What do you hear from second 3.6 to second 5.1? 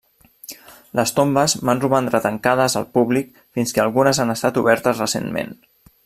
que algunes han estat obertes